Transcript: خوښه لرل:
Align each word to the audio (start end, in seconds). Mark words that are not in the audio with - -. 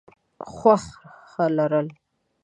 خوښه 0.53 1.45
لرل: 1.57 1.87